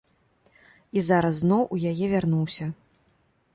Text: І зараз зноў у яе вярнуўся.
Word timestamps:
І 1.01 1.03
зараз 1.09 1.35
зноў 1.43 1.61
у 1.77 1.79
яе 1.91 2.05
вярнуўся. 2.17 2.65